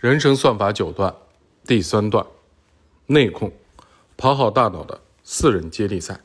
[0.00, 1.14] 人生算法九段，
[1.66, 2.26] 第三段，
[3.04, 3.52] 内控，
[4.16, 6.22] 跑好大脑的四人接力赛。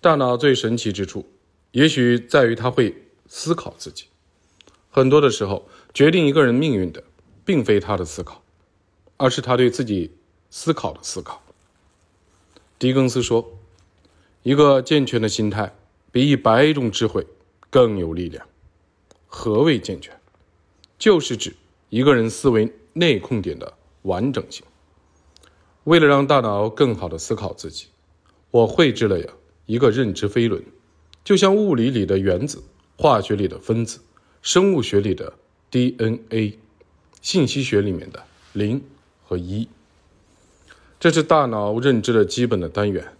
[0.00, 1.28] 大脑最神奇之处，
[1.72, 4.06] 也许在于它会思考自己。
[4.88, 7.04] 很多的时候，决定一个人命运的，
[7.44, 8.42] 并非他的思考，
[9.18, 10.16] 而是他对自己
[10.48, 11.42] 思考的思考。
[12.78, 13.58] 狄更斯说
[14.42, 15.74] ：“一个健全的心态，
[16.10, 17.26] 比一百种智慧
[17.68, 18.48] 更有力量。”
[19.28, 20.18] 何谓健全？
[20.98, 21.54] 就是指。
[21.90, 24.64] 一个人思维内控点的完整性。
[25.84, 27.86] 为了让大脑更好的思考自己，
[28.50, 29.26] 我绘制了呀
[29.66, 30.62] 一个认知飞轮，
[31.24, 32.62] 就像物理里的原子、
[32.96, 34.00] 化学里的分子、
[34.42, 35.32] 生物学里的
[35.70, 36.58] DNA、
[37.22, 38.82] 信息学里面的零
[39.24, 39.68] 和一。
[41.00, 43.16] 这是大脑认知的基本的单元，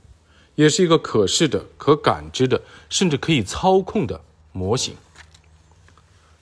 [0.57, 4.21] 也是一个可视的、可感知的，甚至可以操控的
[4.53, 4.95] 模型。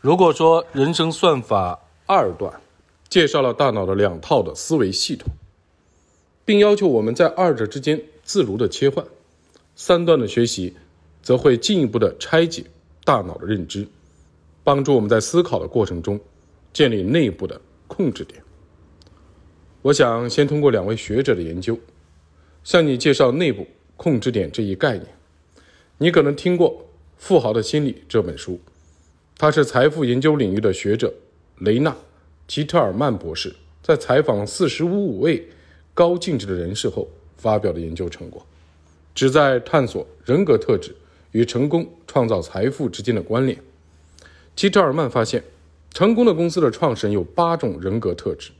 [0.00, 2.60] 如果说人生算法，二段
[3.08, 5.28] 介绍了大脑的两套的思维系统，
[6.44, 9.04] 并要求我们在二者之间自如的切换。
[9.74, 10.74] 三段的学习
[11.20, 12.64] 则会进一步的拆解
[13.04, 13.88] 大脑的认知，
[14.62, 16.18] 帮助我们在思考的过程中
[16.72, 18.40] 建立内部的控制点。
[19.82, 21.76] 我想先通过两位学者的研究，
[22.62, 25.06] 向你介绍内部控制点这一概念。
[25.98, 26.70] 你可能听过
[27.16, 28.60] 《富豪的心理》这本书，
[29.36, 31.12] 他是财富研究领域的学者。
[31.58, 31.90] 雷纳·
[32.46, 35.48] 吉特尔曼博士在采访四十五位
[35.94, 38.44] 高净值的人士后发表的研究成果，
[39.14, 40.94] 旨在探索人格特质
[41.32, 43.58] 与成功创造财富之间的关联。
[44.54, 45.42] 吉特尔曼发现，
[45.92, 48.50] 成功的公司的创始人有八种人格特质，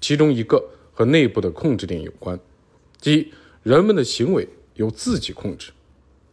[0.00, 2.38] 其中一个和内部的控制点有关，
[3.00, 5.70] 即人们的行为由自己控制。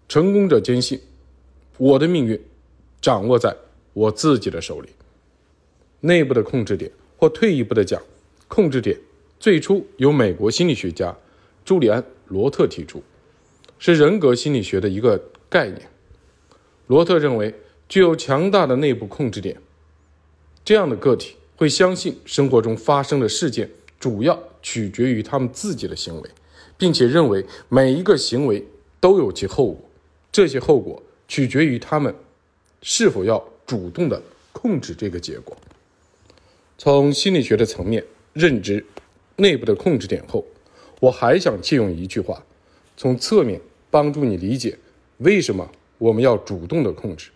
[0.09, 0.99] 成功者坚信，
[1.77, 2.41] 我的命运
[2.99, 3.55] 掌握在
[3.93, 4.89] 我自己的手里。
[6.01, 8.01] 内部的控制点，或退一步的讲，
[8.47, 8.97] 控制点
[9.39, 11.15] 最初由美国心理学家
[11.65, 13.03] 朱利安·罗特提出，
[13.77, 15.89] 是人格心理学的一个概念。
[16.87, 17.53] 罗特认为，
[17.87, 19.57] 具有强大的内部控制点，
[20.63, 26.29] 这样的个体会相信生活中发生的事件主要取决于他们自己的行为，
[26.77, 28.65] 并且认为每一个行为
[28.99, 29.89] 都有其后果，
[30.31, 32.13] 这些后果取决于他们
[32.81, 34.21] 是否要主动的
[34.51, 35.55] 控制这个结果。
[36.81, 38.01] 从心理学的层面
[38.31, 38.85] 认知
[39.35, 40.45] 内部的控制点后，
[41.01, 42.41] 我还想借用一句话，
[42.95, 43.59] 从侧面
[43.91, 44.79] 帮助你理解
[45.17, 47.31] 为什么我们要主动的控制。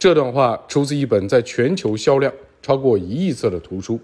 [0.00, 3.94] 这段话出自一本在全球销量超过一亿册的图书《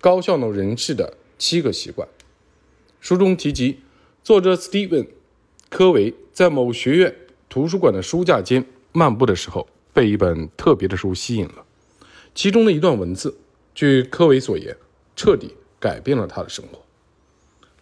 [0.00, 2.06] 高效能人士的七个习惯》。
[3.00, 3.80] 书中提及，
[4.22, 5.08] 作者 Steven
[5.68, 7.12] 科维在某学院
[7.48, 11.64] 图书馆的书架间漫步的时候，被一本特别的书吸引了，
[12.36, 13.38] 其中的一段文字。
[13.74, 14.76] 据科维所言，
[15.16, 16.80] 彻底改变了他的生活。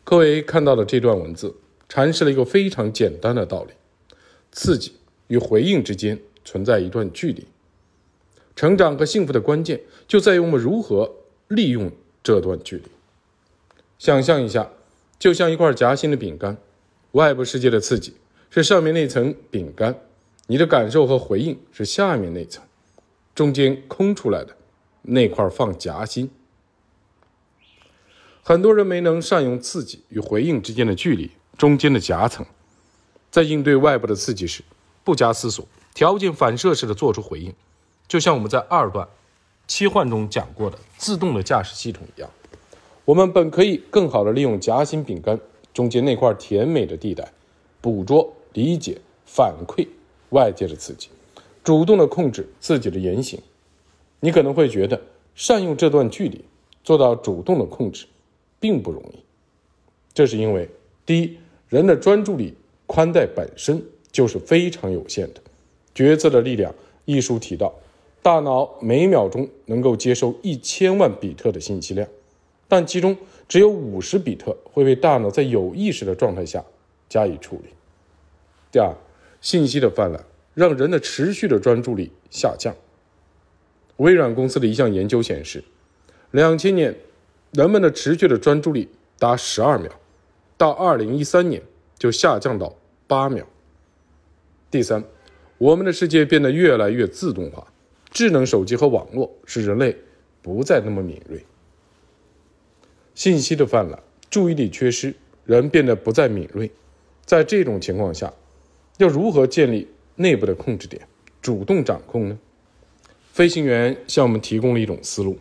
[0.04, 1.54] 科维看到了这段文字，
[1.88, 3.72] 阐释了一个非常简单的道理：
[4.50, 4.94] 刺激
[5.28, 7.46] 与回应之间存在一段距离。
[8.56, 11.10] 成长和幸福的关键就在于我们如何
[11.48, 11.90] 利用
[12.22, 12.84] 这段距离。
[13.98, 14.70] 想象一下，
[15.18, 16.56] 就像一块夹心的饼干，
[17.12, 18.14] 外部世界的刺激
[18.50, 19.94] 是上面那层饼干，
[20.46, 22.64] 你的感受和回应是下面那层，
[23.34, 24.56] 中间空出来的。
[25.02, 26.30] 那块放夹心，
[28.42, 32.46] 很多人没能善用刺激与回应之间的距离，中间的夹层，
[33.30, 34.62] 在应对外部的刺激时，
[35.02, 37.52] 不加思索，条件反射式的做出回应，
[38.06, 39.08] 就像我们在二段
[39.66, 42.30] 切换中讲过的自动的驾驶系统一样。
[43.04, 45.40] 我们本可以更好的利用夹心饼干
[45.74, 47.32] 中间那块甜美的地带，
[47.80, 49.88] 捕捉、理解、反馈
[50.30, 51.08] 外界的刺激，
[51.64, 53.42] 主动的控制自己的言行。
[54.24, 55.00] 你可能会觉得
[55.34, 56.44] 善用这段距离
[56.84, 58.06] 做到主动的控制，
[58.60, 59.18] 并不容易。
[60.14, 60.68] 这是因为，
[61.04, 61.36] 第一，
[61.68, 62.54] 人的专注力
[62.86, 65.40] 宽带本身就是非常有限的。
[65.92, 66.72] 决策的力量，
[67.04, 67.74] 一书提到，
[68.22, 72.08] 大脑每秒钟能够接收一千万比特的信息量，
[72.68, 73.16] 但其中
[73.48, 76.64] 只有五十比特会被大脑在有意识的状态下
[77.08, 77.70] 加以处理。
[78.70, 78.94] 第二，
[79.40, 80.24] 信息的泛滥
[80.54, 82.72] 让人的持续的专注力下降。
[83.96, 85.62] 微软公司的一项研究显示，
[86.30, 86.96] 两千年
[87.52, 89.90] 人们的持续的专注力达十二秒，
[90.56, 91.62] 到二零一三年
[91.98, 92.74] 就下降到
[93.06, 93.46] 八秒。
[94.70, 95.04] 第三，
[95.58, 97.66] 我们的世界变得越来越自动化，
[98.10, 99.96] 智能手机和网络使人类
[100.40, 101.44] 不再那么敏锐。
[103.14, 105.14] 信息的泛滥，注意力缺失，
[105.44, 106.70] 人变得不再敏锐。
[107.26, 108.32] 在这种情况下，
[108.96, 109.86] 要如何建立
[110.16, 111.06] 内部的控制点，
[111.42, 112.38] 主动掌控呢？
[113.32, 115.38] 飞行员向我们提供了一种思路，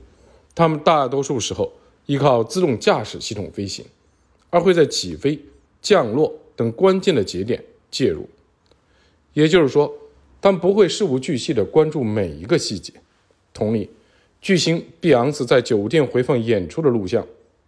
[0.56, 1.74] 他们大多数时候
[2.06, 3.86] 依靠自动驾驶系统飞行，
[4.50, 5.38] 而会在起飞、
[5.82, 7.62] 降落等关键的节点
[7.92, 8.30] 介入。
[9.34, 9.94] 也就是说，
[10.42, 12.94] 他们不会事无巨细地关注每一个细节。
[13.54, 13.90] 同理，
[14.42, 17.28] 巨星碧昂斯在酒店回放演出的录像，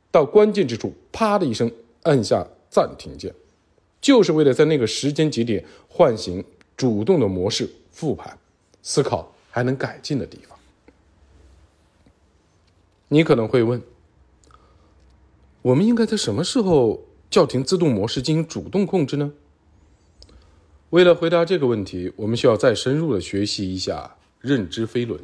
[0.09, 1.69] 到关键之处，啪的一声
[2.03, 3.33] 按下暂停键，
[3.99, 6.41] 就是为了在那个时间节点唤醒
[6.77, 8.37] 主动的模式，复盘、
[8.81, 10.57] 思考还能改进的地方。
[13.09, 13.79] 你可能会问：
[15.61, 19.31] 我们应该在什么时候叫停自动模式进行主动控制呢？
[20.89, 25.19] 为了回答这个问题，我们需要再深入的学习一下认知飞轮。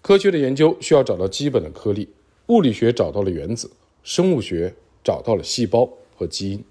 [0.00, 2.08] 科学的研究需要找到基本的颗粒，
[2.46, 3.70] 物理学找到了原子，
[4.02, 4.74] 生物学
[5.04, 6.64] 找到了细胞和基因，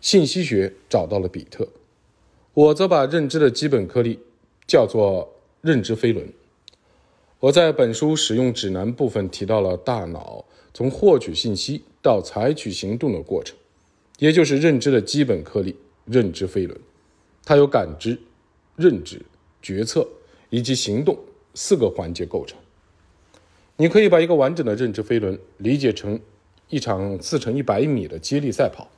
[0.00, 1.68] 信息学找到了比特。
[2.54, 4.18] 我则把认知的基本颗粒
[4.68, 5.28] 叫做
[5.60, 6.32] 认知飞轮。
[7.40, 13.56] 我在本书使用指南部分提到了大脑从获取信息到采取行动的过程，
[14.18, 15.74] 也就是认知的基本颗粒——
[16.06, 16.78] 认知飞轮。
[17.44, 18.18] 它由感知、
[18.76, 19.20] 认知、
[19.62, 20.06] 决策
[20.50, 21.18] 以及行动
[21.54, 22.58] 四个环节构成。
[23.76, 26.20] 你可以把一个完整的认知飞轮理解成
[26.68, 28.90] 一场四乘一百米的接力赛跑。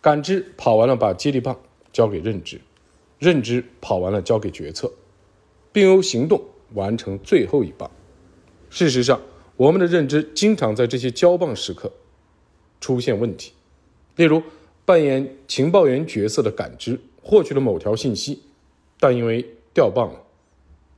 [0.00, 1.58] 感知跑完了，把接力棒
[1.92, 2.58] 交给认知；
[3.18, 4.92] 认知跑完了，交给决策，
[5.72, 6.42] 并由行动。
[6.74, 7.88] 完成最后一棒。
[8.70, 9.20] 事实上，
[9.56, 11.92] 我们的认知经常在这些交棒时刻
[12.80, 13.52] 出现问题。
[14.16, 14.42] 例如，
[14.84, 18.42] 扮演情报员角色的感知获取了某条信息，
[18.98, 20.20] 但因为掉棒了，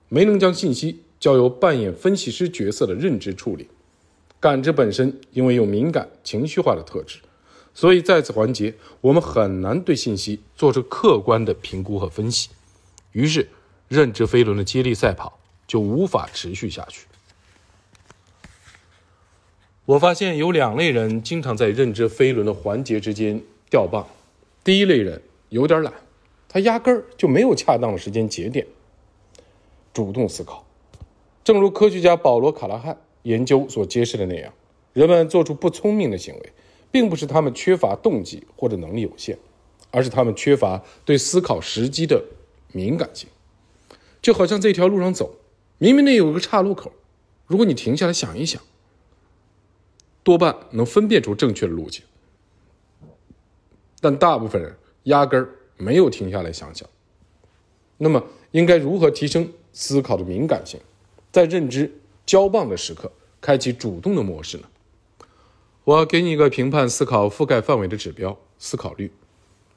[0.08, 3.68] 没能将信息交由扮演分析师角色的认知处理。
[4.40, 7.18] 感知本身因为有敏感、情绪化的特质，
[7.78, 12.48] 所以在此环节我们很难对信息做出客观的评估和分析。
[13.12, 13.48] 于是，
[13.86, 15.38] 认知飞轮的接力赛跑。
[15.69, 17.06] 就无法持续下去。
[19.84, 24.08] 我发现有两类人经常在认知飞轮的环节之间掉棒。
[24.64, 25.20] 第一类人
[25.50, 25.92] 有点懒，
[26.48, 28.66] 他压根儿就没有恰当的时间节点
[29.92, 30.66] 主动思考。
[31.44, 34.50] 正如科学家保罗·卡拉汉研究所揭示的那样，
[34.94, 36.52] 人们做出不聪明的行为，
[36.90, 39.38] 并不是他们缺乏动机或者能力有限，
[39.90, 42.23] 而是他们缺乏对思考时机的
[42.73, 43.29] 敏感性。
[44.20, 45.37] 就好像这条路上走。
[45.79, 46.93] 明明那有个岔路口，
[47.46, 48.61] 如果你停下来想一想，
[50.25, 52.02] 多半能分辨出正确的路径。
[54.00, 56.88] 但大部分人压根儿没有停下来想想。
[57.96, 60.81] 那么，应该如何提升思考的敏感性，
[61.31, 61.93] 在认知
[62.26, 64.64] 交棒的时刻开启主动的模式呢？
[65.88, 69.11] 我给你一个评判思考覆盖范围的指标——思考率。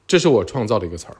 [0.06, 1.16] 这是我创造的一个词儿。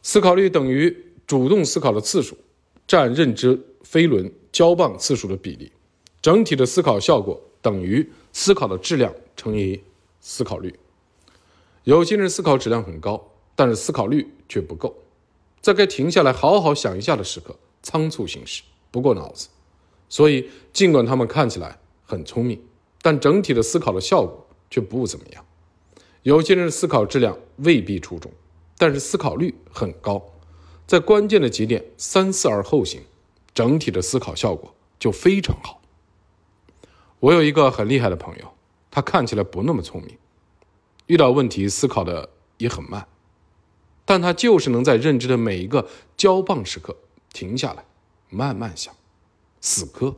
[0.00, 0.96] 思考率等于
[1.26, 2.38] 主动思考的次数。
[2.86, 5.72] 占认知飞轮交棒次数的比例，
[6.22, 9.82] 整体的思考效果等于思考的质量乘以
[10.20, 10.72] 思考率。
[11.82, 14.96] 有些人思考质量很高，但是思考率却不够，
[15.60, 19.48] 在该停下来好好想一下的时刻，仓促行事，不过脑子。
[20.08, 22.62] 所以，尽管他们看起来很聪明，
[23.02, 25.44] 但整体的思考的效果却不怎么样。
[26.22, 28.30] 有些人的思考质量未必出众，
[28.76, 30.34] 但是思考率很高。
[30.86, 33.02] 在关键的节点三思而后行，
[33.54, 35.80] 整体的思考效果就非常好。
[37.20, 38.52] 我有一个很厉害的朋友，
[38.90, 40.16] 他看起来不那么聪明，
[41.06, 43.06] 遇到问题思考的也很慢，
[44.04, 46.96] 但他就是能在认知的每一个交棒时刻
[47.32, 47.84] 停下来，
[48.30, 48.94] 慢慢想，
[49.60, 50.16] 死磕，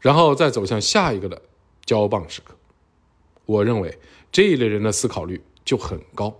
[0.00, 1.42] 然后再走向下一个的
[1.84, 2.54] 交棒时刻。
[3.46, 3.98] 我认为
[4.30, 6.34] 这一类人的思考率就很高。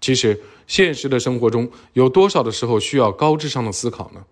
[0.00, 4.24] 其实，现实的生活中有多少的时候需要高智商的思考呢？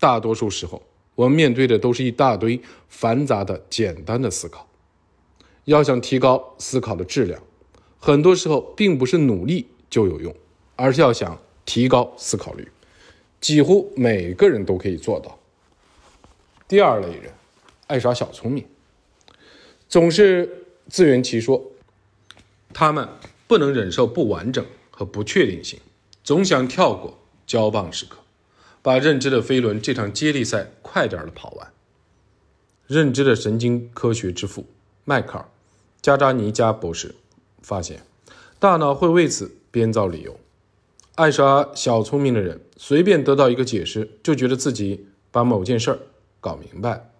[0.00, 0.82] 大多数时候，
[1.14, 4.68] 我们面对的都是一大堆繁杂的简单的思考。
[5.64, 7.40] 要想提高思考的质量，
[7.98, 10.34] 很多时候并不是努力就有用，
[10.74, 12.68] 而是要想提高思考率，
[13.40, 15.38] 几乎每个人都可以做到。
[16.68, 17.32] 第二类人，
[17.86, 18.66] 爱耍小聪明，
[19.88, 21.72] 总是自圆其说，
[22.72, 23.08] 他们。
[23.48, 25.78] 不能忍受不完整和不确定性，
[26.24, 27.16] 总想跳过
[27.46, 28.16] 交棒时刻，
[28.82, 31.72] 把认知的飞轮这场接力赛快点的跑完。
[32.88, 34.66] 认知的神经科学之父
[35.04, 35.44] 迈克尔·
[36.02, 37.14] 加扎尼加博士
[37.62, 38.02] 发现，
[38.58, 40.36] 大脑会为此编造理由。
[41.14, 46.00] 爱耍小聪明的人，随便得到一个解释，就觉得自己把某件事儿
[46.40, 47.12] 搞明白，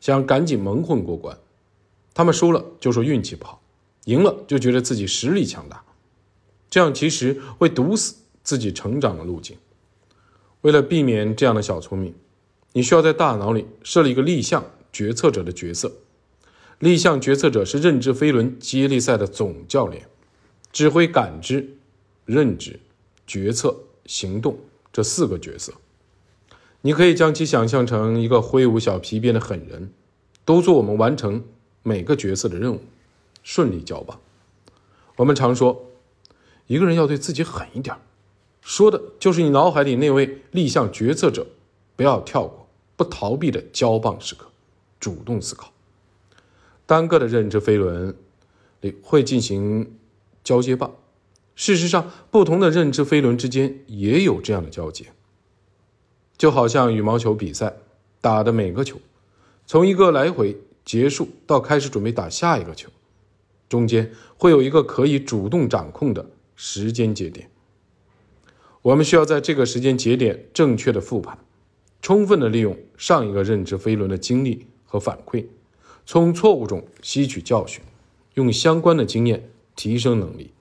[0.00, 1.36] 想赶紧蒙混过关。
[2.14, 3.62] 他们输了就说运气不好。
[4.04, 5.82] 赢了就觉得自己实力强大，
[6.70, 9.56] 这样其实会堵死自己成长的路径。
[10.60, 12.14] 为了避免这样的小聪明，
[12.72, 15.92] 你需要在大脑里设立一个立项决策者的角色。
[16.78, 20.06] 立项决策者是认知飞轮接力赛的总教练，
[20.70, 21.76] 指挥感知、
[22.24, 22.78] 认知、
[23.26, 24.56] 决策、行动
[24.92, 25.72] 这四个角色。
[26.86, 29.90] 你可以将其想象成一个挥舞小皮鞭的狠人，
[30.44, 31.42] 督促我们完成
[31.82, 32.80] 每个角色的任务，
[33.42, 34.20] 顺利交棒。
[35.16, 35.90] 我们常说，
[36.68, 37.96] 一个人要对自己狠一点，
[38.60, 41.48] 说的就是你脑海里那位立项决策者，
[41.96, 44.46] 不要跳过、不逃避的交棒时刻，
[45.00, 45.72] 主动思考。
[46.86, 48.14] 单个的认知飞轮
[48.82, 49.98] 里会进行
[50.44, 50.94] 交接棒，
[51.56, 55.06] 事实上，不同的认知飞轮之间也有这样的交接。
[56.36, 57.74] 就好像羽毛球比赛
[58.20, 58.98] 打的每个球，
[59.66, 62.90] 从一个来回结束到开始准备打下一个球，
[63.68, 67.48] 中间会有一个可以主动掌控的时间节点。
[68.82, 71.38] 我们需要在这个时间节点正确的复盘，
[72.00, 75.46] 充分的利用上一个认知飞轮的经历和反馈，
[76.04, 77.82] 从错误中吸取教训，
[78.34, 80.52] 用相关的经验提升能力。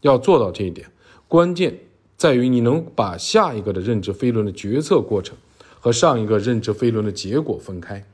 [0.00, 0.90] 要做到这一点，
[1.28, 1.78] 关键。
[2.22, 5.36] 在于你能把下一个的认知飞轮的决策过程
[5.80, 8.06] 和上一个认知飞轮的结果分开，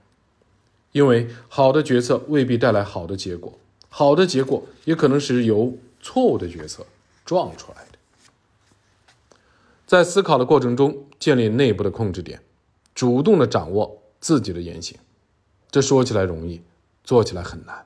[0.93, 3.59] 因为好的决策未必带来好的结果，
[3.91, 6.87] 好的结果也可能是由错误的决策
[7.27, 7.99] 撞出来的。
[9.87, 12.41] 在思考的过程中，建立内部的控制点，
[12.95, 14.97] 主动的掌握自己的言行，
[15.71, 16.63] 这说起来容易，
[17.05, 17.85] 做起来很难。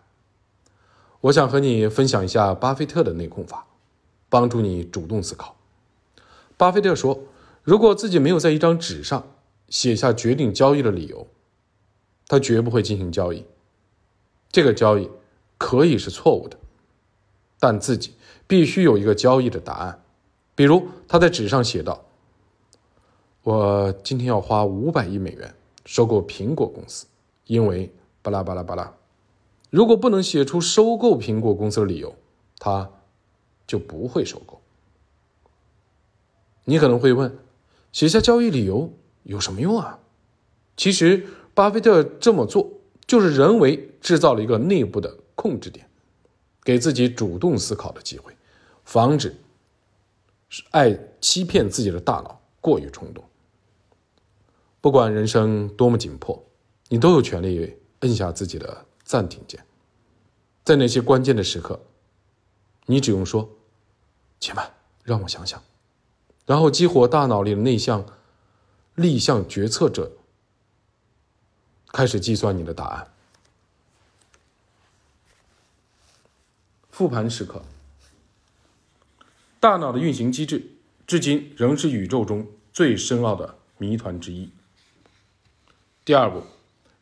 [1.22, 3.66] 我想和你分享一下巴菲特的内控法，
[4.28, 5.56] 帮助你主动思考。
[6.62, 7.24] 巴菲特说
[7.64, 9.26] ：“如果自己没有在一张纸上
[9.68, 11.26] 写下决定交易的理由，
[12.28, 13.44] 他绝不会进行交易。
[14.52, 15.10] 这个交易
[15.58, 16.56] 可以是错误的，
[17.58, 18.14] 但自己
[18.46, 20.04] 必须有一个交易的答案。
[20.54, 22.04] 比如他在纸上写道
[23.42, 25.52] ：‘我今天要花五百亿美元
[25.84, 27.06] 收购苹果公司，
[27.46, 27.92] 因为
[28.22, 28.94] 巴拉巴拉巴拉。’
[29.68, 32.14] 如果不能写出收购苹果公司的理由，
[32.60, 32.88] 他
[33.66, 34.61] 就不会收购。”
[36.64, 37.38] 你可能会问，
[37.92, 38.92] 写下交易理由
[39.24, 39.98] 有什么用啊？
[40.76, 42.70] 其实，巴菲特这么做
[43.06, 45.88] 就是人为制造了一个内部的控制点，
[46.64, 48.34] 给自己主动思考的机会，
[48.84, 49.34] 防止
[50.70, 53.22] 爱欺骗自己的大脑过于冲动。
[54.80, 56.42] 不管人生多么紧迫，
[56.88, 59.64] 你都有权利摁下自己的暂停键，
[60.64, 61.80] 在那些关键的时刻，
[62.86, 63.48] 你只用说
[64.40, 64.72] ：“且慢，
[65.04, 65.62] 让我想想。”
[66.44, 68.04] 然后激活大脑里的内向、
[68.94, 70.10] 立项决策者，
[71.92, 73.08] 开始计算你的答案。
[76.90, 77.62] 复盘时刻，
[79.60, 80.62] 大脑的运行机制
[81.06, 84.50] 至今仍是宇宙中最深奥的谜团之一。
[86.04, 86.42] 第二步，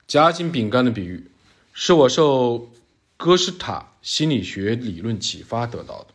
[0.06, 1.30] 夹心饼干的比喻，
[1.72, 2.70] 是我受
[3.16, 6.08] 哥斯塔心理学理论启发得到的。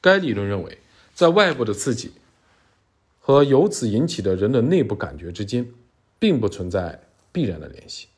[0.00, 0.78] 该理论认为，
[1.14, 2.12] 在外部的刺激。
[3.32, 5.66] 和由此引起的人的内部感觉之间，
[6.18, 7.00] 并不存在
[7.32, 8.08] 必然的联系，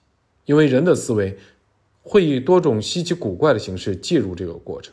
[0.45, 1.39] 因为人的思维
[2.03, 4.93] 会以多种稀奇古怪的形式介入这个过程。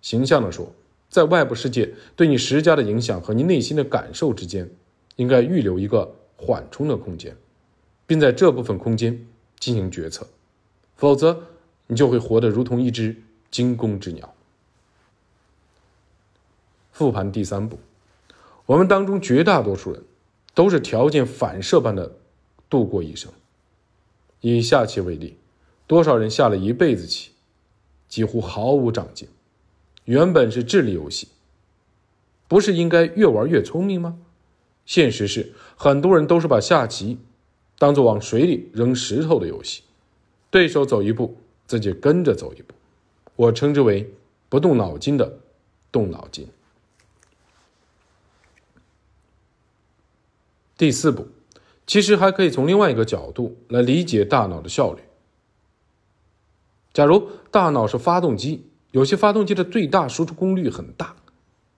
[0.00, 0.72] 形象地说，
[1.08, 4.70] 在外部世界对你施加的影响和你内心的感受之间，
[5.16, 7.36] 应该预留一个缓冲的空间，
[8.06, 9.26] 并在这部分空间
[9.58, 10.26] 进行决策，
[10.96, 11.44] 否则
[11.86, 13.16] 你就会活得如同一只
[13.50, 14.34] 惊弓之鸟。
[16.92, 17.78] 复盘第三步。
[18.68, 20.02] 我们当中绝大多数人，
[20.52, 22.12] 都是条件反射般的
[22.68, 23.32] 度过一生。
[24.42, 25.38] 以下棋为例，
[25.86, 27.30] 多少人下了一辈子棋，
[28.08, 29.26] 几乎毫无长进。
[30.04, 31.28] 原本是智力游戏，
[32.46, 34.18] 不是应该越玩越聪明吗？
[34.84, 37.16] 现实是，很多人都是把下棋
[37.78, 39.82] 当做往水里扔石头的游戏，
[40.50, 42.74] 对手走一步，自己跟着走一步。
[43.34, 44.12] 我称之为
[44.50, 45.38] 不动脑筋的
[45.90, 46.46] 动脑筋。
[50.78, 51.26] 第四步，
[51.86, 55.02] 其实还可以从另外一个角度来理解大脑的效率。
[56.92, 61.16] 假如大脑是发动机，有些发动机的最大输出功率很大，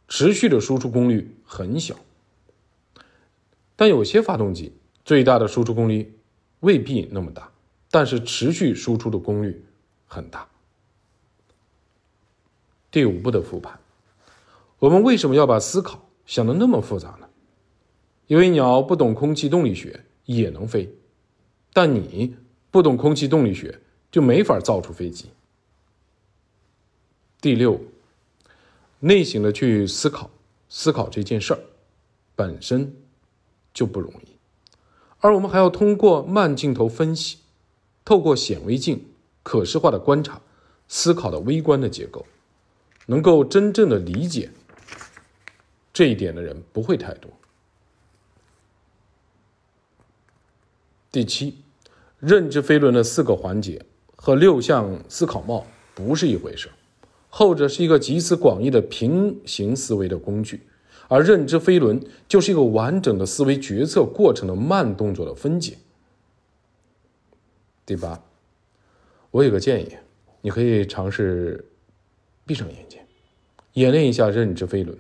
[0.07, 1.95] 持续的输出功率很小；
[3.75, 6.19] 但有些发动机最大的输出功率
[6.61, 7.51] 未必那么大，
[7.91, 9.65] 但是持续输出的功率
[10.07, 10.47] 很大。
[12.91, 13.81] 第五步的复盘，
[14.79, 17.30] 我们为什么要把思考想的那么复杂呢？
[18.31, 20.89] 因为鸟不懂空气动力学也能飞，
[21.73, 22.37] 但你
[22.71, 23.81] 不懂空气动力学
[24.13, 25.31] 就没法造出飞机。
[27.41, 27.81] 第六，
[29.01, 30.31] 内省的去思考，
[30.69, 31.61] 思考这件事儿
[32.37, 32.95] 本身
[33.75, 34.29] 就不容易，
[35.19, 37.39] 而我们还要通过慢镜头分析，
[38.05, 39.07] 透过显微镜
[39.43, 40.41] 可视化的观察，
[40.87, 42.25] 思考的微观的结构，
[43.07, 44.53] 能够真正的理解
[45.93, 47.29] 这一点的人不会太多。
[51.13, 51.57] 第七，
[52.21, 56.69] 认知飞轮的四个环节和六项思考帽不是一回事，
[57.29, 60.61] 后者是一个集思广益的平行思维的工具，
[61.09, 65.79] 而认知飞轮就是一个完整的思维决策过程的慢动作的分解。
[67.85, 68.23] 第八，
[69.33, 69.97] 我有个建议，
[70.43, 71.69] 你可以尝试
[72.47, 73.01] 闭上眼睛，
[73.73, 74.97] 演练一下认知飞轮，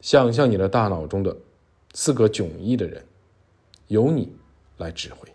[0.00, 1.36] 想象你的大脑中的
[1.92, 3.04] 四个迥异的人，
[3.88, 4.32] 有你。
[4.78, 5.28] 来指挥。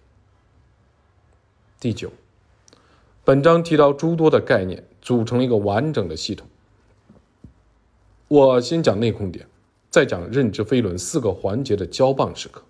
[1.79, 2.11] 第九，
[3.23, 6.47] 本章提到诸多的概念，组成了一个完整的系统。
[8.29, 9.47] 我先讲内控点，
[9.89, 12.63] 再讲认知飞轮四个环节的交棒时刻，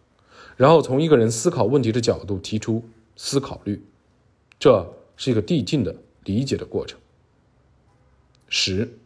[0.58, 2.84] 然后从一个人思考问题的角度提出
[3.16, 3.82] 思考率，
[4.60, 7.00] 这是一个递进的理解的过程。
[8.50, 8.98] 十，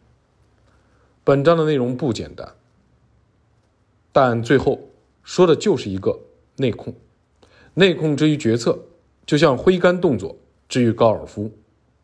[1.22, 2.56] 本章的内容不简单，
[4.10, 4.80] 但最后
[5.22, 6.18] 说的就是一个
[6.56, 6.94] 内控。
[7.78, 8.76] 内控之于决策，
[9.24, 10.36] 就像挥杆动作
[10.68, 11.52] 之于高尔夫，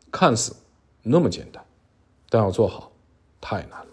[0.09, 0.55] 看似
[1.03, 1.61] 那么简单，
[2.29, 2.93] 但要做好
[3.41, 3.87] 太难了。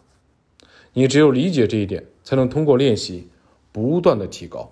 [0.93, 3.29] 你只有理解这一点，才能通过练习
[3.73, 4.71] 不断的提高。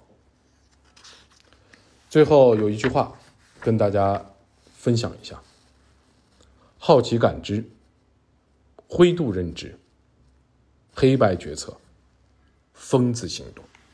[2.08, 3.18] 最后有一句话
[3.58, 4.24] 跟大家
[4.76, 5.42] 分享一下：
[6.78, 7.68] 好奇感知、
[8.86, 9.76] 灰度认知、
[10.94, 11.76] 黑白决策、
[12.72, 13.64] 疯子行动。